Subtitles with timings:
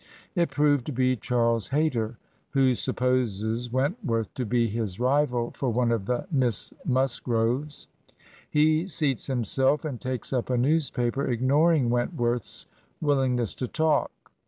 [0.33, 2.17] It proved to be Charles Hayter,"
[2.49, 7.87] who supposes Wentworth to be his rival for one of the Miss Musgroves.
[8.49, 12.65] He seats himself, and takes up a newspaper, ignoring Wentworth's
[12.99, 14.09] will ingness to talk.